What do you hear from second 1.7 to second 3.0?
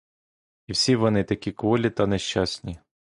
та нещасні!